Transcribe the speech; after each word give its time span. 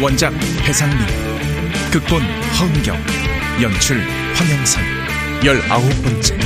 원작 0.00 0.32
배상민, 0.64 0.98
극본 1.92 2.22
허은경, 2.22 2.96
연출 3.60 4.00
황영선, 4.34 4.82
열아홉 5.44 6.02
번째. 6.02 6.38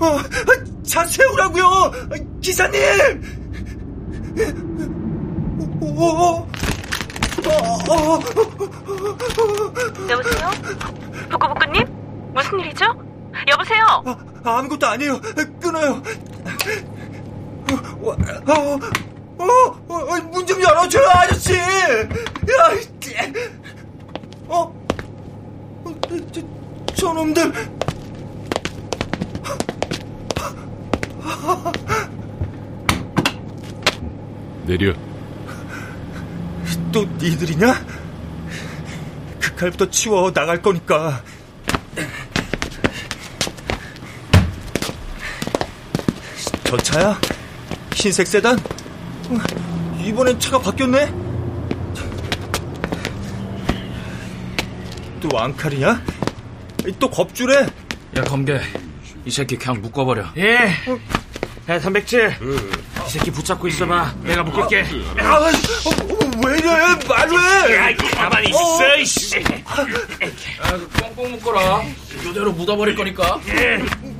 어, 0.00 0.82
차 0.82 1.06
세우라고요! 1.06 1.92
기사님! 2.40 3.33
오, 6.04 6.06
오, 6.06 6.46
어, 7.46 8.20
여보세요? 10.10 10.50
부끄부끄님? 11.30 11.86
무슨 12.34 12.60
일이죠? 12.60 12.84
여보세요? 13.48 14.04
아, 14.44 14.58
아무것도 14.58 14.86
아니에요. 14.86 15.18
끊어요. 15.58 16.02
어, 18.02 18.10
어, 18.10 18.78
어, 19.38 19.46
어, 19.88 20.20
문좀 20.30 20.60
열어줘요, 20.62 21.08
아저씨! 21.08 21.54
야, 21.54 21.62
이, 22.74 22.86
어? 24.46 24.74
어, 25.84 25.94
저, 26.32 26.42
저놈들. 26.94 27.50
내려. 34.66 34.92
또 36.94 37.04
니들이냐? 37.18 37.84
그 39.40 39.54
칼부터 39.56 39.90
치워 39.90 40.32
나갈 40.32 40.62
거니까. 40.62 41.24
저 46.62 46.76
차야? 46.76 47.20
흰색 47.94 48.28
세단? 48.28 48.60
어, 48.60 49.38
이번엔 50.04 50.38
차가 50.38 50.60
바뀌었네? 50.60 51.12
또 55.20 55.28
왕칼이냐? 55.32 56.00
또 57.00 57.10
겁주래? 57.10 57.66
야 58.16 58.22
검게 58.22 58.60
이 59.24 59.30
새끼 59.32 59.56
그냥 59.56 59.82
묶어버려 59.82 60.26
예. 60.36 60.58
야, 61.68 61.80
단백질. 61.80 62.36
이 62.40 62.93
새끼 63.14 63.30
붙잡고 63.30 63.68
있어봐. 63.68 64.12
내가 64.22 64.42
묶을게. 64.42 64.84
아, 65.20 65.36
어, 65.36 65.44
어, 65.44 65.50
왜 66.44 66.58
이래? 66.58 66.68
말로 67.08 67.40
해! 67.40 67.76
야, 67.76 67.96
가만히 68.12 68.48
있어, 68.50 68.96
이씨. 68.96 69.36
야 69.36 69.44
꽁꽁 70.98 71.30
묶어라 71.30 71.82
이대로 72.28 72.50
묻어버릴 72.52 72.96
거니까 72.96 73.40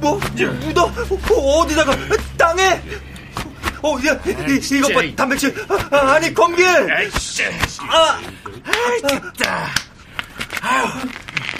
뭐? 0.00 0.20
묻어? 0.60 0.84
어, 0.84 1.34
어디다가? 1.58 1.96
땅에? 2.38 2.80
어, 3.82 3.98
야, 4.06 4.16
이, 4.48 4.60
이것 4.76 4.94
봐, 4.94 5.00
단백질. 5.16 5.66
아, 5.90 6.12
아니, 6.12 6.32
검기! 6.32 6.64
아이씨. 6.64 7.42
아, 7.80 8.20
아이, 8.64 9.02
됐다. 9.02 9.70
아유. 10.60 10.86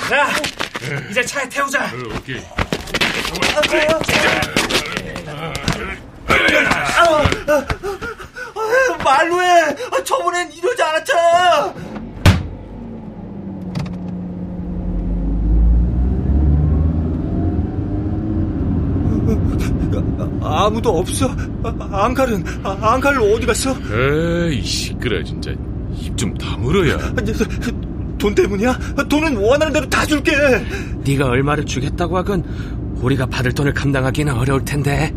자, 0.09 0.28
이제 1.11 1.25
차에 1.25 1.49
태우자. 1.49 1.91
오케이. 2.17 2.41
아, 3.56 3.61
말로 9.05 9.41
해! 9.43 9.77
아, 9.93 10.03
저번엔 10.05 10.53
이러지 10.53 10.83
않았잖아! 10.83 11.75
아, 20.41 20.67
아무도 20.67 20.99
없어. 20.99 21.29
아, 21.62 22.05
앙칼은, 22.05 22.45
아, 22.65 22.77
앙칼 22.95 23.19
어디 23.21 23.47
갔어? 23.47 23.75
에이, 24.51 24.62
시끄러, 24.62 25.23
진짜. 25.23 25.51
입 25.97 26.17
좀 26.17 26.35
다물어야. 26.37 26.99
돈 28.19 28.35
때문이야? 28.35 28.79
돈은 29.09 29.37
원하는 29.37 29.73
대로 29.73 29.89
다 29.89 30.05
줄게. 30.06 30.33
네가 31.05 31.27
얼마를 31.27 31.65
주겠다고 31.65 32.17
하건 32.17 32.43
우리가 32.97 33.27
받을 33.27 33.53
돈을 33.53 33.73
감당하기는 33.75 34.33
어려울 34.35 34.65
텐데. 34.65 35.12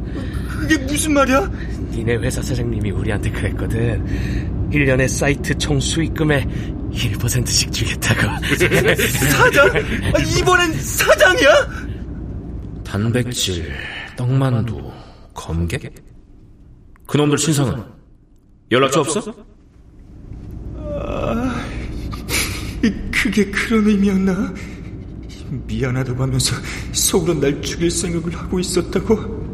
그게 0.58 0.78
무슨 0.78 1.14
말이야? 1.14 1.52
니네 1.92 2.18
회사 2.18 2.42
사장님이 2.42 2.92
우리한테 2.92 3.32
그랬거든. 3.32 4.70
1년에 4.72 5.08
사이트 5.08 5.58
총 5.58 5.80
수익금의 5.80 6.48
1%씩 6.92 7.72
주겠다고. 7.72 8.22
사장? 9.30 9.70
아, 9.70 10.20
이번엔 10.38 10.74
사장이야? 10.74 11.50
단백질 12.84 13.72
떡만두 14.16 14.92
검게 15.34 15.78
그놈들 17.06 17.38
신상은 17.38 17.84
연락처 18.72 19.02
없어? 19.02 19.22
그게 23.12 23.46
그런 23.52 23.88
의미였나? 23.88 24.54
미안하다고 25.68 26.24
하면서 26.24 26.56
속으로 26.92 27.34
날 27.40 27.62
죽일 27.62 27.90
생각을 27.90 28.36
하고 28.36 28.60
있었다고? 28.60 29.47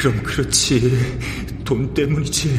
그럼 0.00 0.22
그렇지. 0.22 1.18
돈 1.64 1.92
때문이지. 1.92 2.56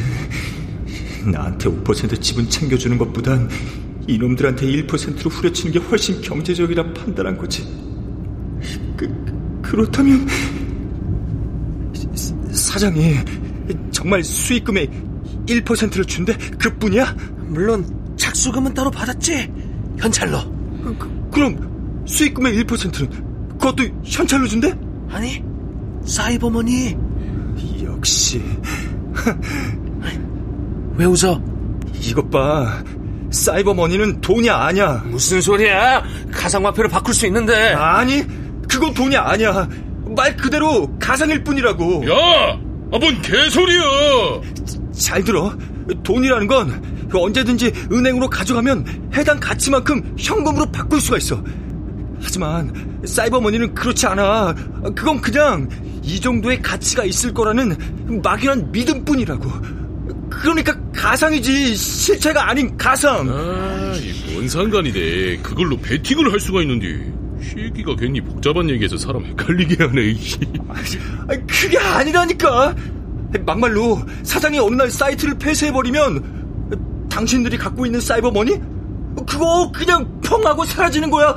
나한테 1.32 1.68
5% 1.68 2.20
지분 2.20 2.48
챙겨주는 2.48 2.96
것보단 2.98 3.48
이놈들한테 4.06 4.66
1%로 4.66 5.30
후려치는 5.30 5.72
게 5.72 5.78
훨씬 5.78 6.20
경제적이란 6.20 6.94
판단한 6.94 7.36
거지. 7.36 7.62
그, 8.96 9.60
그렇다면 9.62 10.26
사- 12.14 12.34
사장이 12.52 13.16
정말 13.90 14.22
수익금의 14.24 14.88
1%를 15.46 16.04
준대? 16.04 16.36
그뿐이야? 16.58 17.16
물론 17.48 17.86
착수금은 18.16 18.74
따로 18.74 18.90
받았지. 18.90 19.50
현찰로. 19.98 20.38
그, 20.82 20.96
그, 20.98 21.30
그럼 21.30 22.04
수익금의 22.06 22.64
1%는 22.64 23.50
그것도 23.58 23.84
현찰로 24.04 24.46
준대? 24.46 24.74
아니, 25.10 25.42
사이버머니. 26.06 26.96
역시 28.00 28.42
왜 30.96 31.04
웃어? 31.04 31.38
이것 32.00 32.30
봐 32.30 32.82
사이버 33.30 33.74
머니는 33.74 34.22
돈이 34.22 34.48
아니야 34.48 35.04
무슨 35.06 35.40
소리야? 35.42 36.02
가상화폐로 36.32 36.88
바꿀 36.88 37.12
수 37.14 37.26
있는데. 37.26 37.74
아니 37.74 38.24
그건 38.68 38.94
돈이 38.94 39.16
아니야 39.16 39.68
말 40.16 40.34
그대로 40.36 40.90
가상일 40.98 41.44
뿐이라고 41.44 42.08
야! 42.10 42.14
아, 42.92 42.98
뭔 42.98 43.20
개소리야! 43.20 43.82
잘 44.92 45.22
들어 45.22 45.52
돈이라는 46.02 46.46
건 46.46 47.08
언제든지 47.12 47.72
은행으로 47.92 48.30
가져가면 48.30 49.10
해당 49.14 49.38
가치만큼 49.38 50.14
현금으로 50.18 50.72
바꿀 50.72 51.00
수가 51.00 51.18
있어 51.18 51.42
하지만 52.20 53.00
사이버 53.04 53.40
머니는 53.40 53.74
그렇지 53.74 54.06
않아 54.06 54.54
그건 54.94 55.20
그냥 55.20 55.68
이 56.02 56.20
정도의 56.20 56.60
가치가 56.62 57.04
있을 57.04 57.32
거라는 57.32 58.20
막연한 58.22 58.70
믿음뿐이라고 58.72 59.50
그러니까 60.28 60.78
가상이지 60.94 61.74
실체가 61.74 62.48
아닌 62.48 62.76
가상 62.76 63.28
아, 63.28 63.94
이뭔 63.96 64.48
상관이 64.48 64.92
돼. 64.92 65.36
그걸로 65.42 65.76
베팅을 65.76 66.32
할 66.32 66.40
수가 66.40 66.62
있는데. 66.62 67.12
시기가 67.42 67.96
괜히 67.96 68.20
복잡한 68.20 68.68
얘기해서 68.70 68.96
사람 68.98 69.24
헷갈리게 69.24 69.82
하네, 69.82 70.14
그게 71.46 71.78
아니라니까. 71.78 72.74
막말로 73.46 74.00
사장이 74.22 74.58
어느 74.58 74.74
날 74.76 74.90
사이트를 74.90 75.38
폐쇄해버리면 75.38 77.08
당신들이 77.10 77.56
갖고 77.56 77.86
있는 77.86 78.00
사이버 78.00 78.30
머니? 78.30 78.52
그거 79.26 79.70
그냥 79.72 80.20
펑하고 80.20 80.64
사라지는 80.64 81.10
거야. 81.10 81.34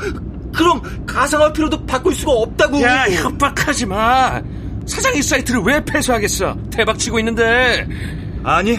그럼 0.54 0.82
가상화폐로도 1.06 1.86
바꿀 1.86 2.14
수가 2.14 2.32
없다고. 2.32 2.82
야, 2.82 3.06
협박하지 3.06 3.86
마. 3.88 4.42
사장이 4.86 5.22
사이트를 5.22 5.62
왜 5.62 5.84
폐쇄하겠어? 5.84 6.56
대박 6.72 6.98
치고 7.00 7.20
있는데. 7.20 7.88
아니, 8.44 8.78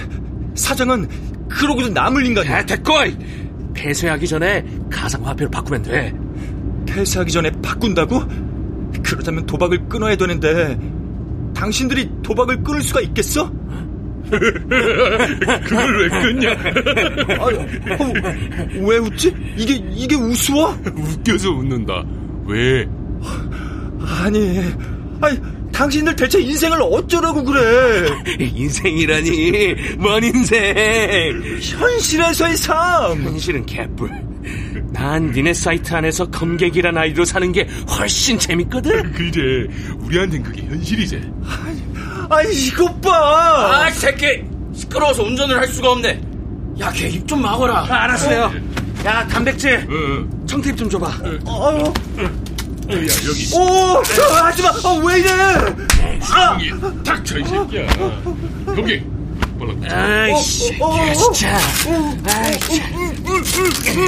사장은 0.54 1.08
그러고도 1.48 1.88
남을 1.88 2.24
인간이야. 2.26 2.58
야, 2.58 2.64
됐고! 2.64 2.92
폐쇄하기 3.74 4.26
전에 4.28 4.64
가상화폐로 4.90 5.50
바꾸면 5.50 5.82
돼. 5.82 6.14
폐쇄하기 6.86 7.32
전에 7.32 7.50
바꾼다고? 7.62 8.22
그러자면 9.02 9.44
도박을 9.46 9.88
끊어야 9.88 10.16
되는데 10.16 10.78
당신들이 11.54 12.10
도박을 12.22 12.62
끊을 12.62 12.82
수가 12.82 13.00
있겠어? 13.00 13.50
그걸 15.64 16.00
왜 16.00 16.08
끊냐? 16.08 16.50
아니, 16.50 17.58
어, 17.58 18.12
왜 18.86 18.96
웃지? 18.98 19.34
이게 19.56 19.74
이게 19.94 20.14
우스워? 20.16 20.76
웃겨서 20.84 21.50
웃는다. 21.50 22.04
왜? 22.46 22.86
아니, 24.00 24.60
아니, 25.20 25.38
당신들 25.72 26.16
대체 26.16 26.40
인생을 26.40 26.78
어쩌라고 26.82 27.44
그래? 27.44 28.08
인생이라니, 28.38 29.74
뭔 29.98 30.22
인생? 30.24 30.74
현실에서의 31.60 32.56
삶! 32.56 33.22
현실은 33.22 33.64
개뿔. 33.66 34.10
난 34.92 35.32
니네 35.32 35.54
사이트 35.54 35.92
안에서 35.94 36.30
검객이란 36.30 36.96
아이로 36.96 37.24
사는 37.24 37.50
게 37.50 37.66
훨씬 37.98 38.38
재밌거든? 38.38 39.12
그래, 39.12 39.66
우리한텐 39.98 40.42
그게 40.42 40.62
현실이지. 40.62 41.20
아 41.44 41.74
이, 42.50 42.66
이것 42.66 43.00
봐! 43.00 43.10
아, 43.86 43.90
새끼! 43.90 44.44
시끄러워서 44.74 45.22
운전을 45.22 45.56
할 45.58 45.68
수가 45.68 45.90
없네. 45.92 46.20
야, 46.80 46.90
걔 46.92 47.08
입 47.08 47.26
좀 47.26 47.42
막어라. 47.42 47.86
아, 47.88 48.04
알았어요. 48.04 48.52
야, 49.04 49.26
단백질. 49.28 49.76
어, 49.88 50.46
청테이프 50.46 50.76
좀 50.78 50.90
줘봐. 50.90 51.06
어, 51.46 51.92
야, 52.90 52.96
여기. 52.96 53.54
오, 53.54 54.02
저, 54.02 54.22
하지 54.44 54.62
마! 54.62 54.68
아, 54.70 55.02
왜 55.04 55.20
이래! 55.20 55.30
아, 56.32 56.58
여기, 56.60 56.72
닥쳐, 57.04 57.38
이 57.38 57.44
새끼야. 57.44 57.86
여기. 58.76 59.02
어, 59.60 59.66
어, 59.66 60.34
어. 60.34 60.42
진짜. 61.32 61.56
아이, 62.26 62.58
참. 62.58 64.04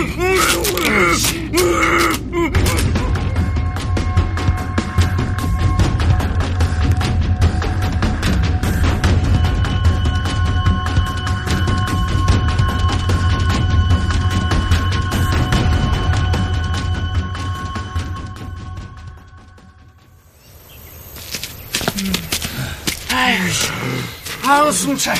숨차. 24.76 25.14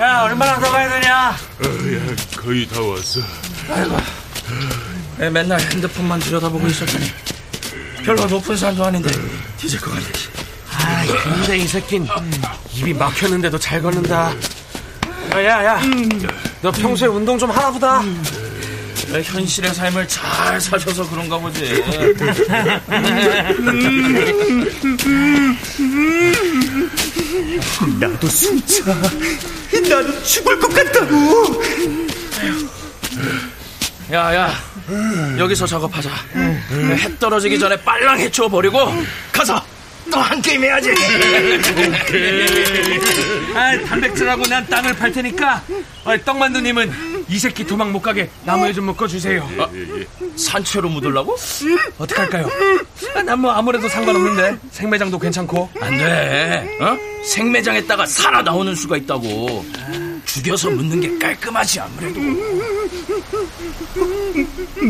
야, 0.00 0.22
얼마나 0.22 0.58
더 0.58 0.70
가야 0.70 1.00
되냐? 1.00 1.30
어, 1.30 1.64
야, 1.64 2.16
거의 2.36 2.66
다 2.68 2.80
왔어. 2.80 3.20
왜 5.18 5.30
맨날 5.30 5.60
핸드폰만 5.60 6.20
들여다보고 6.20 6.66
있었더니 6.68 7.06
별로 8.04 8.24
높은 8.26 8.56
산도 8.56 8.84
아닌데 8.84 9.10
뒤질 9.56 9.80
것 9.80 9.90
같네. 9.90 10.06
아, 10.70 11.04
근데 11.24 11.58
이 11.58 11.66
새낀 11.66 12.06
입이 12.74 12.94
막혔는데도 12.94 13.58
잘 13.58 13.82
걷는다. 13.82 14.32
야, 15.34 15.44
야, 15.44 15.64
야. 15.64 15.80
너 16.62 16.70
평소에 16.70 17.08
운동 17.08 17.38
좀 17.38 17.50
하나 17.50 17.70
보다. 17.70 18.02
왜 19.10 19.22
현실의 19.22 19.72
삶을 19.74 20.06
잘 20.06 20.60
사셔서 20.60 21.08
그런가 21.08 21.38
보지. 21.38 21.82
나도 27.98 28.28
숨차. 28.28 28.84
나도 29.88 30.22
죽을 30.22 30.58
것 30.58 30.68
같다고! 30.74 31.62
야, 34.12 34.34
야, 34.34 34.54
여기서 35.38 35.66
작업하자. 35.66 36.10
해 36.34 37.18
떨어지기 37.18 37.58
전에 37.58 37.76
빨랑 37.76 38.18
해치워 38.20 38.48
버리고 38.48 38.78
가서 39.32 39.62
또 40.10 40.20
한 40.20 40.40
게임 40.42 40.62
해야지. 40.64 40.90
아, 43.54 43.78
단백질하고 43.86 44.46
난 44.46 44.66
땅을 44.66 44.94
팔 44.96 45.12
테니까 45.12 45.62
어, 46.04 46.16
떡만두님은 46.24 47.24
이 47.28 47.38
새끼 47.38 47.64
도망 47.64 47.92
못 47.92 48.00
가게 48.00 48.30
나무에 48.44 48.72
좀 48.72 48.86
묶어 48.86 49.06
주세요. 49.06 49.48
산채로 50.36 50.88
묻으려고? 50.88 51.36
어떡할까요? 51.98 52.48
아, 53.14 53.22
난뭐 53.22 53.50
아무래도 53.50 53.88
상관없는데 53.88 54.58
생매장도 54.70 55.18
괜찮고 55.18 55.70
안 55.80 55.98
돼. 55.98 56.78
어? 56.80 56.96
생매장에다가 57.24 58.06
살아 58.06 58.42
나오는 58.42 58.74
수가 58.74 58.96
있다고. 58.96 59.64
죽여서 60.24 60.70
묻는 60.70 61.00
게 61.00 61.18
깔끔하지 61.18 61.80
아무래도. 61.80 62.20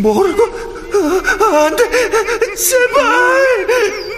뭐라고? 0.02 0.42
아, 1.40 1.66
안 1.66 1.76
돼! 1.76 1.84
제발! 2.56 4.17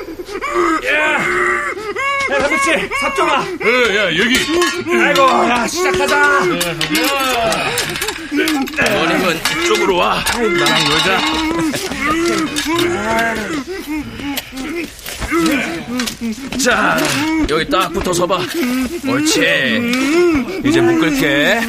야, 0.87 2.39
단백질 2.39 2.91
삽정아 3.01 3.41
어, 3.41 3.95
야, 3.97 4.17
여기. 4.17 4.37
아이고 5.03 5.23
야 5.49 5.67
시작하자 5.67 6.41
너님은 8.77 9.41
이쪽으로 9.65 9.97
와. 9.97 10.23
나랑 10.35 10.85
놀자. 10.85 11.21
자, 16.63 16.97
여기 17.49 17.69
딱 17.69 17.93
붙어 17.93 18.13
서 18.13 18.27
봐. 18.27 18.39
옳지. 19.09 19.41
이제 20.65 20.81
묶을게. 20.81 21.61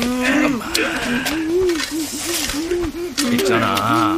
있잖아. 3.33 4.17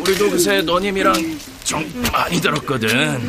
우리도 0.00 0.30
그새 0.30 0.62
너님이랑 0.62 1.14
정 1.70 1.88
많이 2.10 2.40
들었거든. 2.40 3.20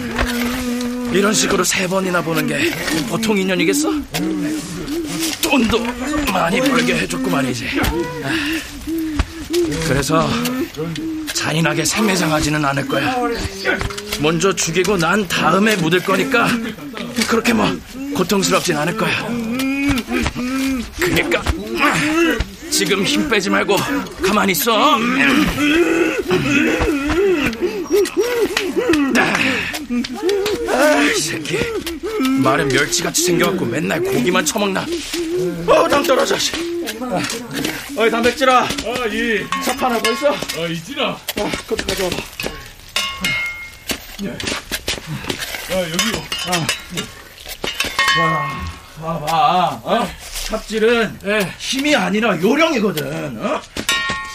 이런 1.13 1.31
식으로 1.31 1.63
세 1.63 1.87
번이나 1.87 2.23
보는 2.23 2.47
게 2.47 2.71
보통 3.07 3.37
인연이겠어? 3.37 3.91
돈도 5.43 5.77
많이 6.33 6.59
벌게 6.59 6.95
해줬고 6.95 7.29
말이지. 7.29 7.67
그래서 9.87 10.27
잔인하게 11.35 11.85
생매장하지는 11.85 12.65
않을 12.65 12.87
거야. 12.87 13.15
먼저 14.21 14.51
죽이고 14.51 14.97
난 14.97 15.27
다음에 15.27 15.75
묻을 15.75 15.99
거니까 15.99 16.47
그렇게 17.27 17.53
뭐 17.53 17.79
고통스럽진 18.15 18.75
않을 18.75 18.97
거야. 18.97 19.27
그러니까 20.99 21.43
지금 22.71 23.03
힘 23.03 23.29
빼지 23.29 23.51
말고 23.51 23.75
가만히 24.23 24.53
있어. 24.53 24.97
아, 30.69 31.03
이 31.03 31.19
새끼 31.19 31.57
말은 32.43 32.69
멸치같이 32.69 33.23
생겨갖고 33.23 33.65
맨날 33.65 34.01
고기만 34.01 34.45
처먹나. 34.45 34.85
어, 35.67 35.87
당 35.87 36.03
떨어져. 36.03 36.37
씨. 36.37 36.51
어이 37.97 38.09
단백질아, 38.09 38.63
아, 38.63 38.67
예. 39.11 39.45
삽 39.63 39.81
하나 39.81 40.01
더 40.01 40.11
있어. 40.11 40.31
아, 40.31 40.67
이진아. 40.67 41.09
어, 41.09 41.51
그것도 41.67 41.85
가져와봐. 41.87 42.17
아, 45.69 45.79
여기요. 45.79 46.23
봐봐, 49.01 49.81
어? 49.83 50.07
삽질은 50.19 51.19
힘이 51.57 51.95
아니라 51.95 52.39
요령이거든. 52.41 53.37
어? 53.43 53.61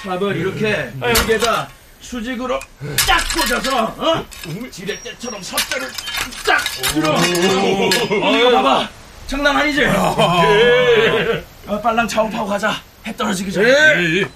삽을 0.02 0.37
이렇게 0.37 0.90
여기에다 1.00 1.69
수직으로 2.00 2.61
딱 3.07 3.21
꽂아서 3.35 3.85
어? 3.99 4.26
지렛 4.71 5.03
때처럼 5.03 5.43
삽자를 5.43 5.91
딱 6.47 6.65
들어. 6.93 7.12
어, 7.15 8.37
이거 8.37 8.50
봐봐. 8.53 8.88
장난 9.26 9.57
아니지? 9.57 9.85
어, 9.85 11.81
빨랑 11.83 12.07
작업하고 12.07 12.47
가자. 12.47 12.81
해 13.07 13.17
떨어지기 13.17 13.53
전에. 13.53 13.69
예, 13.69 14.21
예. 14.21 14.31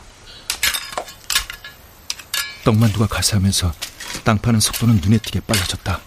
떡만두가 2.65 3.07
가세하면서 3.07 3.73
땅 4.25 4.39
파는 4.39 4.61
속도는 4.61 5.01
눈에 5.03 5.19
띄게 5.19 5.41
빨라졌다. 5.47 6.01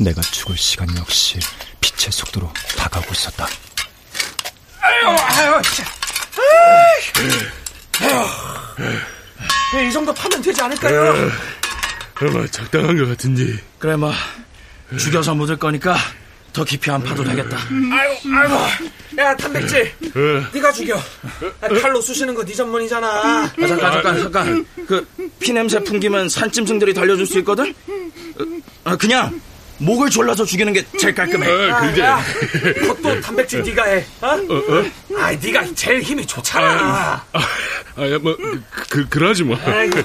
내가 0.00 0.22
죽을 0.22 0.56
시간 0.56 0.88
역시 0.96 1.38
빛의 1.80 2.10
속도로 2.12 2.52
다가오고 2.76 3.12
있었다. 3.12 3.46
아유 4.80 5.06
아유 5.08 5.62
자. 5.62 5.99
아유. 9.80 9.88
이 9.88 9.92
정도 9.92 10.12
파면 10.14 10.42
되지 10.42 10.60
않을까요? 10.62 11.30
아마 12.14 12.46
적당한 12.48 12.96
것 12.98 13.08
같은데. 13.08 13.54
그래 13.78 13.96
뭐 13.96 14.12
죽여서 14.98 15.34
묻을 15.34 15.56
거니까 15.56 15.96
더 16.52 16.64
깊이 16.64 16.90
안 16.90 17.02
파도 17.02 17.24
되겠다. 17.24 17.56
아이고 17.58 18.20
아이고 18.36 18.54
야 19.18 19.34
단백질 19.36 19.82
어, 20.14 20.46
네가 20.52 20.72
죽여 20.72 20.96
아, 21.60 21.68
칼로 21.80 22.00
쑤시는 22.00 22.34
거 22.34 22.44
네 22.44 22.52
전문이잖아 22.54 23.06
아, 23.06 23.50
잠깐 23.56 23.78
잠깐 23.92 24.18
잠깐 24.22 24.66
그 24.86 25.06
피 25.40 25.52
냄새 25.52 25.78
풍기면 25.82 26.28
산짐승들이 26.28 26.92
달려줄 26.92 27.24
수 27.26 27.38
있거든. 27.38 27.70
어, 27.70 28.44
아, 28.84 28.96
그냥 28.96 29.40
목을 29.80 30.10
졸라서 30.10 30.44
죽이는 30.44 30.72
게 30.72 30.84
제일 30.98 31.14
깔끔해. 31.14 31.46
아, 31.70 31.80
그래. 31.92 32.02
야, 32.04 32.22
그것도 32.80 33.20
단백질 33.20 33.62
네가 33.62 33.84
해 33.84 34.04
어? 34.20 34.38
아이 35.18 35.38
네가 35.38 35.74
제일 35.74 36.02
힘이 36.02 36.26
좋잖아 36.26 37.24
아, 37.32 37.42
아, 37.96 38.10
야, 38.10 38.18
뭐, 38.18 38.36
그, 38.36 38.62
그, 38.88 39.08
그러지 39.08 39.44
뭐. 39.44 39.58
아이고 39.64 40.00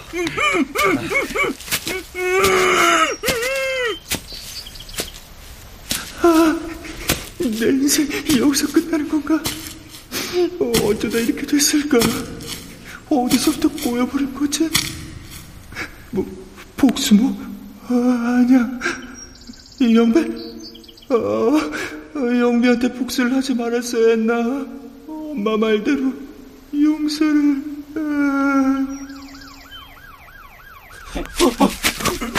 내 7.37 7.67
인생 7.67 8.07
여기서 8.39 8.67
끝나는 8.71 9.07
건가? 9.09 9.35
어, 10.59 10.71
어쩌다 10.85 11.17
이렇게 11.19 11.45
됐을까? 11.45 11.99
어디서부터 13.09 13.69
꼬여버린 13.83 14.33
거지? 14.33 14.69
뭐, 16.11 16.25
복수모? 16.77 17.37
아, 17.87 18.39
아니야. 18.39 18.79
영배? 19.93 20.19
어, 21.09 21.59
영배한테 22.39 22.93
복수를 22.93 23.33
하지 23.35 23.53
말았어야 23.53 24.09
했나? 24.11 24.65
엄마 25.07 25.57
말대로 25.57 26.13
용서를. 26.73 27.61
아. 27.97 28.87
어, 31.59 31.69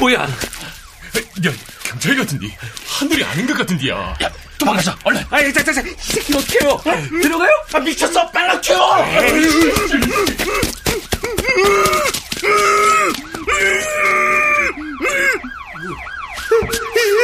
뭐야? 0.01 0.23
야, 0.23 1.53
경찰 1.85 2.17
같은디. 2.17 2.53
하늘이 2.87 3.25
아닌 3.25 3.47
것 3.47 3.57
같은디야. 3.59 4.17
야, 4.23 4.31
도망가자, 4.59 4.97
얼른. 5.05 5.23
아이, 5.31 5.53
자, 5.53 5.63
자, 5.63 5.73
자, 5.73 5.81
이 5.83 5.95
새끼 5.99 6.35
어떡해요? 6.35 6.81
들어가요? 7.23 7.51
아, 7.75 7.79
미쳤어, 7.81 8.31
빨라 8.31 8.61
튀어! 8.61 8.77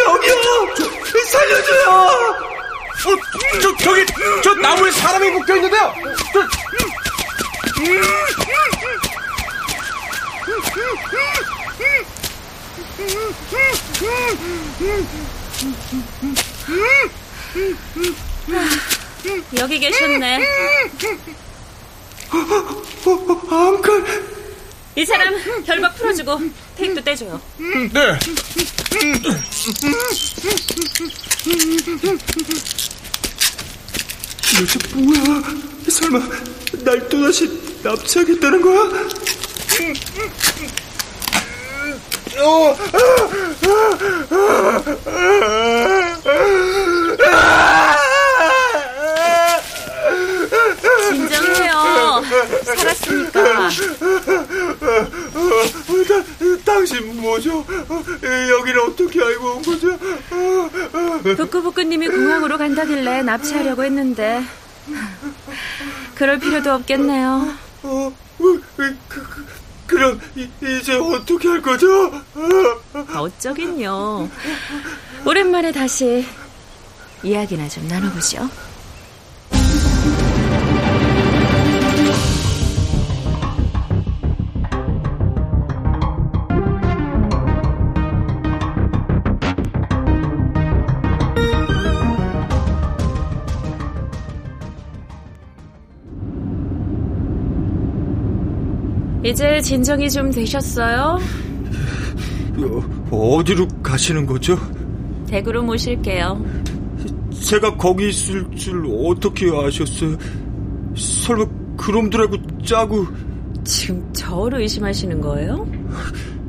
여기요! 0.06 0.34
살려줘요! 1.30 1.90
어, 3.02 3.16
저, 3.60 3.76
저기, 3.76 4.06
저 4.42 4.54
나무에 4.54 4.90
사람이 4.90 5.30
묶여 5.30 5.56
있는데요! 5.56 5.92
저... 6.32 6.48
여기 19.58 19.78
계셨네. 19.78 20.46
암칼! 23.50 24.32
이 24.94 25.04
사람 25.06 25.34
결박 25.64 25.96
풀어주고 25.96 26.40
테이프도 26.76 27.02
떼줘요. 27.02 27.40
네. 27.58 28.18
도대체 34.52 34.78
뭐야? 34.94 35.42
설마 35.88 36.20
날 36.84 37.08
또다시 37.08 37.50
납치하겠다는 37.82 38.60
거야? 38.60 38.90
어, 42.38 42.76
진정해요. 51.10 52.22
살았으니까. 52.64 53.68
다, 56.08 56.24
당신 56.64 57.20
뭐죠? 57.20 57.64
여기를 58.50 58.80
어떻게 58.80 59.22
알고 59.22 59.46
온 59.46 59.62
거죠? 59.62 59.98
북구북구님이 61.36 62.08
공항으로 62.08 62.58
간다길래 62.58 63.22
납치하려고 63.22 63.84
했는데 63.84 64.42
그럴 66.14 66.38
필요도 66.38 66.72
없겠네요. 66.72 67.54
어, 67.84 68.12
그, 68.38 68.62
그, 69.08 69.46
그럼 69.86 70.20
이, 70.36 70.48
이제 70.62 70.94
어떻게 70.94 71.48
할 71.48 71.60
거죠? 71.60 72.12
어쩌긴요. 73.14 74.30
오랜만에 75.24 75.72
다시 75.72 76.26
이야기나 77.22 77.68
좀 77.68 77.86
나눠보죠. 77.88 78.48
이제 99.32 99.62
진정이 99.62 100.10
좀 100.10 100.30
되셨어요? 100.30 101.18
어, 103.10 103.36
어디로 103.38 103.66
가시는 103.82 104.26
거죠? 104.26 104.58
댁으로 105.26 105.62
모실게요. 105.62 106.44
제가 107.40 107.78
거기 107.78 108.10
있을 108.10 108.44
줄 108.54 108.84
어떻게 109.06 109.46
아셨어요? 109.50 110.18
설마 110.94 111.46
그놈들하고 111.78 112.36
짜고 112.62 113.06
지금 113.64 114.12
저를 114.12 114.60
의심하시는 114.60 115.22
거예요? 115.22 115.66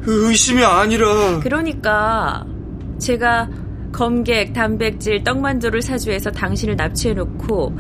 의심이 0.06 0.62
아니라 0.62 1.40
그러니까 1.40 2.46
제가 3.00 3.50
검객, 3.94 4.52
단백질, 4.52 5.24
떡만두를 5.24 5.82
사주해서 5.82 6.32
당신을 6.32 6.76
납치해놓고 6.76 7.78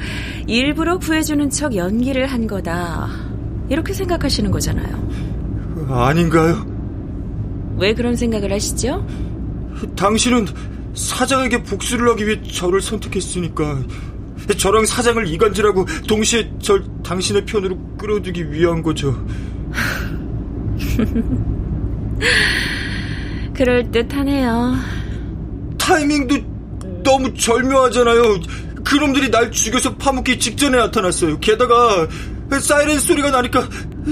일부러 0.48 0.98
구해주는 0.98 1.50
척 1.50 1.76
연기를 1.76 2.28
한 2.28 2.48
거다. 2.48 3.33
이렇게 3.74 3.92
생각하시는 3.92 4.51
거잖아요. 4.51 5.88
아닌가요? 5.89 6.63
왜 7.75 7.96
그런 7.96 8.15
생각을 8.15 8.53
하시죠? 8.53 9.03
당신은 9.96 10.46
사장에게 10.94 11.63
복수를 11.63 12.08
하기 12.10 12.27
위해 12.27 12.39
저를 12.44 12.82
선택했으니까 12.82 13.82
저랑 14.60 14.86
사장을 14.86 15.27
이간질하고 15.27 15.88
동시에 16.08 16.51
절 16.60 16.86
당신의 17.03 17.46
편으로 17.46 17.80
끌어들이기 17.98 18.51
위한 18.51 18.84
거죠. 18.84 19.25
그럴 23.56 23.89
듯하네요. 23.89 24.75
타이밍도 25.80 26.38
너무 27.03 27.34
절묘하잖아요. 27.34 28.39
그놈들이 28.84 29.32
날 29.32 29.51
죽여서 29.51 29.96
파묻기 29.96 30.38
직전에 30.38 30.77
나타났어요. 30.77 31.39
게다가 31.39 32.08
사이렌 32.60 33.00
소리가 33.00 33.32
나니까 33.32 33.68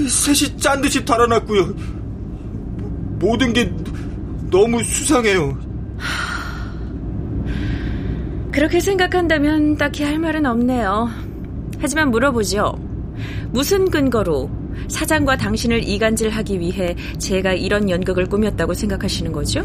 셋이 0.08 0.56
짠 0.58 0.80
듯이 0.80 1.04
달아났고요. 1.04 1.74
모든 3.18 3.52
게 3.52 3.72
너무 4.50 4.82
수상해요. 4.82 5.58
그렇게 8.52 8.80
생각한다면 8.80 9.76
딱히 9.76 10.04
할 10.04 10.18
말은 10.18 10.44
없네요. 10.44 11.08
하지만 11.80 12.10
물어보죠. 12.10 12.78
무슨 13.50 13.90
근거로 13.90 14.50
사장과 14.88 15.36
당신을 15.36 15.88
이간질하기 15.88 16.60
위해 16.60 16.94
제가 17.18 17.54
이런 17.54 17.88
연극을 17.88 18.26
꾸몄다고 18.26 18.74
생각하시는 18.74 19.32
거죠? 19.32 19.64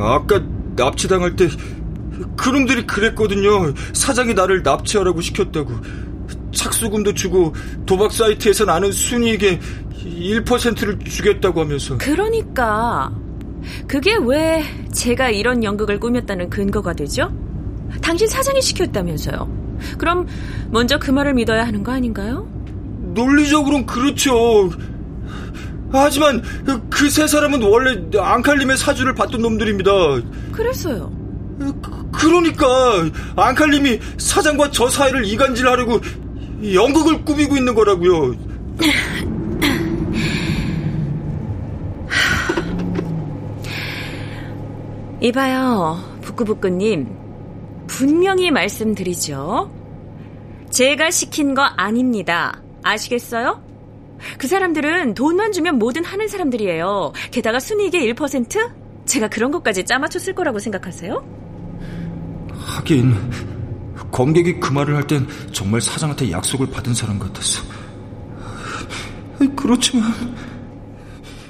아까 0.00 0.42
납치당할 0.74 1.36
때 1.36 1.48
그놈들이 2.36 2.86
그랬거든요. 2.86 3.72
사장이 3.92 4.34
나를 4.34 4.62
납치하라고 4.62 5.20
시켰다고. 5.20 5.72
착수금도 6.70 7.14
주고 7.14 7.54
도박 7.86 8.12
사이트에서 8.12 8.64
나는 8.64 8.90
순이익의 8.90 9.60
1%를 10.04 10.98
주겠다고 10.98 11.60
하면서. 11.60 11.96
그러니까 11.98 13.12
그게 13.86 14.16
왜 14.20 14.64
제가 14.92 15.30
이런 15.30 15.62
연극을 15.62 16.00
꾸몄다는 16.00 16.50
근거가 16.50 16.92
되죠? 16.94 17.32
당신 18.02 18.26
사장이 18.26 18.60
시켰다면서요. 18.60 19.66
그럼 19.98 20.26
먼저 20.70 20.98
그 20.98 21.10
말을 21.10 21.34
믿어야 21.34 21.64
하는 21.66 21.82
거 21.82 21.92
아닌가요? 21.92 22.48
논리적으로는 23.14 23.86
그렇죠. 23.86 24.70
하지만 25.92 26.42
그 26.90 27.08
세 27.08 27.26
사람은 27.26 27.62
원래 27.62 28.00
앙칼림의 28.18 28.76
사주를 28.76 29.14
받던 29.14 29.40
놈들입니다. 29.40 29.90
그래서요. 30.52 31.12
그러니까 32.12 32.66
앙칼림이 33.36 34.00
사장과 34.18 34.70
저 34.72 34.88
사이를 34.88 35.24
이간질하려고 35.24 36.00
연극을 36.62 37.24
꾸미고 37.24 37.56
있는 37.56 37.74
거라고요. 37.74 38.34
이봐요, 45.20 45.98
부끄부끄님. 46.22 47.08
분명히 47.86 48.50
말씀드리죠. 48.50 49.72
제가 50.70 51.10
시킨 51.10 51.54
거 51.54 51.62
아닙니다. 51.62 52.60
아시겠어요? 52.82 53.62
그 54.38 54.46
사람들은 54.46 55.14
돈만 55.14 55.52
주면 55.52 55.78
뭐든 55.78 56.04
하는 56.04 56.28
사람들이에요. 56.28 57.12
게다가 57.30 57.60
순이익의 57.60 58.14
1%? 58.14 58.70
제가 59.04 59.28
그런 59.28 59.50
것까지 59.50 59.84
짜맞췄을 59.84 60.34
거라고 60.34 60.58
생각하세요? 60.58 61.24
하긴 62.52 63.14
검객이 64.16 64.60
그 64.60 64.72
말을 64.72 64.96
할 64.96 65.06
땐 65.06 65.26
정말 65.52 65.82
사장한테 65.82 66.30
약속을 66.30 66.68
받은 66.70 66.94
사람 66.94 67.18
같았어. 67.18 67.62
그렇지만 69.54 70.10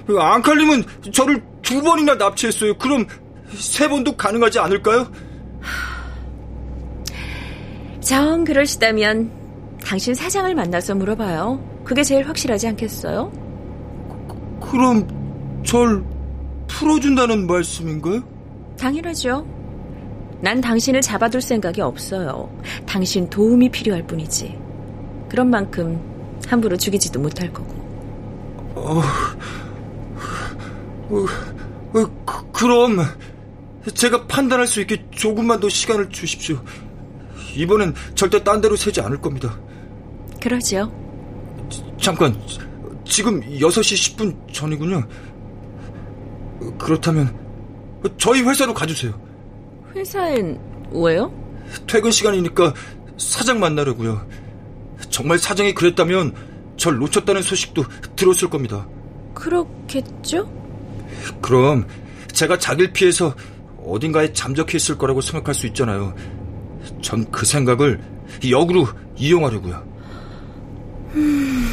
앙칼림은 0.08 0.82
저를 1.12 1.40
두 1.62 1.80
번이나 1.80 2.16
납치했어요. 2.16 2.76
그럼 2.78 3.06
세 3.54 3.88
번도 3.88 4.16
가능하지 4.16 4.58
않을까요? 4.58 5.06
정 8.00 8.42
그러시다면 8.42 9.30
당신 9.84 10.14
사장을 10.16 10.52
만나서 10.52 10.96
물어봐요. 10.96 11.82
그게 11.84 12.02
제일 12.02 12.28
확실하지 12.28 12.66
않겠어요? 12.66 13.30
그, 14.28 14.70
그럼 14.72 15.62
절 15.64 16.04
풀어준다는 16.66 17.46
말씀인가요? 17.46 18.22
당연하죠. 18.76 19.55
난 20.40 20.60
당신을 20.60 21.00
잡아둘 21.00 21.40
생각이 21.40 21.80
없어요. 21.80 22.50
당신 22.86 23.28
도움이 23.28 23.70
필요할 23.70 24.06
뿐이지. 24.06 24.58
그런 25.28 25.50
만큼 25.50 26.00
함부로 26.46 26.76
죽이지도 26.76 27.20
못할 27.20 27.52
거고. 27.52 27.74
어, 28.76 29.02
어, 31.08 31.26
어, 31.94 32.24
그, 32.24 32.52
그럼 32.52 32.98
제가 33.94 34.26
판단할 34.26 34.66
수 34.66 34.80
있게 34.80 35.04
조금만 35.10 35.60
더 35.60 35.68
시간을 35.68 36.10
주십시오. 36.10 36.62
이번엔 37.54 37.94
절대 38.14 38.42
딴 38.44 38.60
데로 38.60 38.76
새지 38.76 39.00
않을 39.00 39.20
겁니다. 39.20 39.58
그러죠. 40.40 40.92
잠깐, 41.98 42.38
지금 43.04 43.40
6시 43.40 44.16
10분 44.16 44.52
전이군요. 44.52 45.02
그렇다면 46.78 47.34
저희 48.18 48.42
회사로 48.42 48.74
가주세요. 48.74 49.25
회사엔 49.96 50.60
왜요? 50.92 51.32
퇴근 51.86 52.10
시간이니까 52.10 52.74
사장 53.16 53.58
만나려고요. 53.58 54.26
정말 55.10 55.38
사장이 55.38 55.74
그랬다면 55.74 56.34
절 56.76 56.98
놓쳤다는 56.98 57.42
소식도 57.42 57.84
들었을 58.14 58.50
겁니다. 58.50 58.86
그렇겠죠? 59.34 60.50
그럼 61.40 61.86
제가 62.32 62.58
자기를 62.58 62.92
피해서 62.92 63.34
어딘가에 63.84 64.32
잠적해 64.32 64.76
있을 64.76 64.98
거라고 64.98 65.20
생각할 65.20 65.54
수 65.54 65.66
있잖아요. 65.68 66.14
전 67.00 67.24
그 67.30 67.46
생각을 67.46 68.00
역으로 68.48 68.86
이용하려고요. 69.16 69.96
음, 71.14 71.66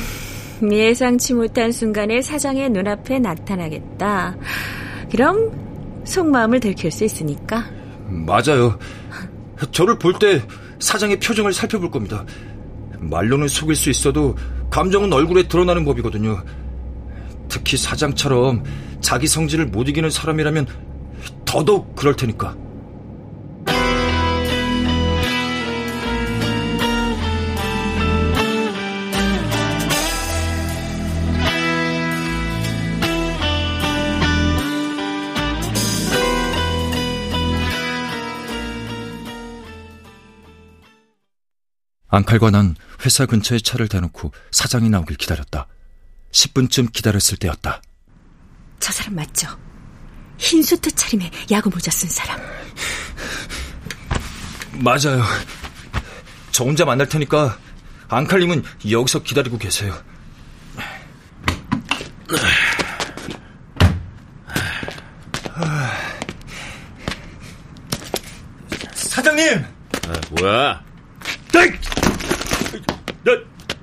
예상치 0.72 1.34
못한 1.34 1.72
순간에 1.72 2.22
사장의 2.22 2.70
눈앞에 2.70 3.20
나타나겠다. 3.20 4.38
그럼 5.12 5.52
속마음을 6.06 6.60
들킬 6.60 6.92
수 6.92 7.04
있으니까. 7.04 7.66
맞아요. 8.14 8.78
저를 9.72 9.98
볼 9.98 10.14
때 10.20 10.42
사장의 10.80 11.20
표정을 11.20 11.54
살펴볼 11.54 11.90
겁니다. 11.90 12.26
말로는 13.00 13.48
속일 13.48 13.76
수 13.76 13.90
있어도 13.90 14.36
감정은 14.70 15.12
얼굴에 15.12 15.48
드러나는 15.48 15.86
법이거든요. 15.86 16.44
특히 17.48 17.78
사장처럼 17.78 18.64
자기 19.02 19.28
성질을 19.28 19.68
못 19.68 19.88
이기는 19.88 20.10
사람이라면 20.10 20.68
더더욱 21.46 21.96
그럴 21.96 22.16
테니까. 22.16 22.56
앙칼과 42.14 42.52
난 42.52 42.76
회사 43.04 43.26
근처에 43.26 43.58
차를 43.58 43.88
대놓고 43.88 44.32
사장이 44.52 44.88
나오길 44.88 45.18
기다렸다. 45.18 45.68
10분쯤 46.32 46.94
기다렸을 46.94 47.40
때였다. 47.40 47.82
저 48.80 48.94
사람 48.94 49.16
맞죠? 49.16 49.48
흰 50.38 50.62
수트 50.62 50.92
차림에 50.92 51.32
야구 51.50 51.72
모자 51.72 51.90
쓴 51.90 52.08
사람. 52.08 52.40
맞아요. 54.74 55.24
저 56.52 56.64
혼자 56.64 56.86
만날 56.86 57.10
테니까 57.10 57.58
앙칼님은 58.10 58.64
여기서 58.92 59.24
기다리고 59.24 59.58
계세요. 59.58 60.00
사장님! 68.94 69.66
아, 70.08 70.22
뭐야? 70.30 70.84
너, 73.24 73.36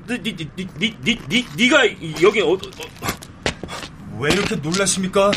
니, 0.08 0.22
니, 0.22 0.36
니, 0.56 0.66
니, 0.78 0.96
니, 1.02 1.18
니, 1.28 1.46
니가 1.56 1.86
여기 2.22 2.40
어, 2.42 2.52
어, 2.52 2.58
왜 4.18 4.32
이렇게 4.32 4.56
놀라십니까? 4.56 5.30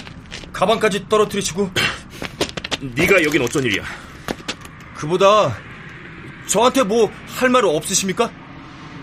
가방까지 0.51 1.07
떨어뜨리시고. 1.07 1.71
네가 2.81 3.23
여긴 3.23 3.41
어쩐 3.43 3.63
일이야? 3.63 3.83
그보다 4.95 5.57
저한테 6.47 6.83
뭐 6.83 7.09
할 7.37 7.49
말 7.49 7.63
없으십니까? 7.65 8.29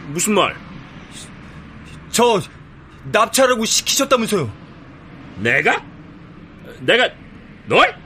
무슨 0.08 0.34
말? 0.34 0.54
저 2.10 2.40
납치하라고 3.10 3.64
시키셨다면서요? 3.64 4.52
내가? 5.38 5.82
내가 6.80 7.08
널? 7.66 7.96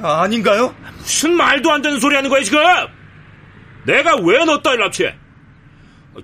아, 0.00 0.22
아닌가요? 0.22 0.74
무슨 0.98 1.34
말도 1.34 1.70
안 1.72 1.82
되는 1.82 1.98
소리 2.00 2.14
하는 2.16 2.30
거야 2.30 2.42
지금? 2.42 2.60
내가 3.84 4.16
왜너딸 4.16 4.78
납치해? 4.78 5.16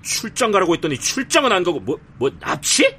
출장 0.03 0.51
가라고 0.51 0.75
했더니 0.75 0.99
출장은 0.99 1.51
안 1.53 1.63
가고 1.63 1.81
뭐, 1.81 1.99
뭐 2.19 2.31
납치? 2.41 2.97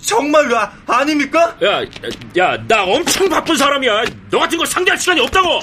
정말로 0.00 0.58
아, 0.58 0.72
아닙니까? 0.86 1.56
야, 1.62 1.82
야, 2.38 2.56
나 2.66 2.82
엄청 2.84 3.28
바쁜 3.28 3.56
사람이야. 3.56 4.04
너 4.30 4.40
같은 4.40 4.58
거 4.58 4.64
상대할 4.64 4.98
시간이 4.98 5.20
없다고. 5.20 5.60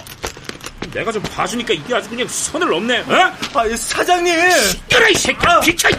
내가 0.93 1.11
좀 1.11 1.21
봐주니까 1.23 1.73
이게 1.73 1.93
아주 1.93 2.09
그냥 2.09 2.27
선을 2.27 2.69
넘네. 2.69 2.99
어? 2.99 3.33
아, 3.53 3.75
사장님. 3.75 4.33
시끄러 4.51 5.09
이 5.09 5.13
새끼야. 5.15 5.51
아. 5.51 5.59
비켜. 5.59 5.89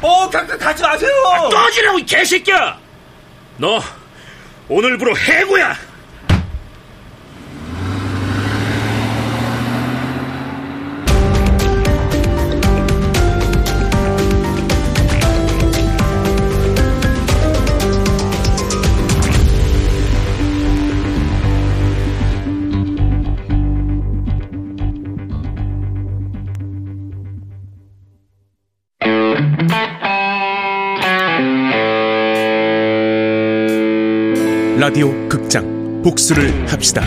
어, 0.00 0.28
가, 0.28 0.44
가, 0.46 0.58
가지 0.58 0.82
마세요. 0.82 1.10
아, 1.32 1.48
꺼지라고 1.48 1.98
이 2.00 2.04
개새끼야. 2.06 2.78
너 3.58 3.80
오늘부로 4.68 5.16
해고야. 5.16 5.76
라디오 34.92 35.10
극장 35.26 36.02
복수를 36.02 36.70
합시다. 36.70 37.00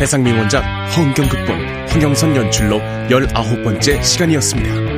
배상민 0.00 0.36
원작 0.36 0.64
허은경 0.96 1.28
극본 1.28 1.88
황영선 1.88 2.34
연출로 2.34 2.80
19번째 3.08 4.02
시간이었습니다. 4.02 4.93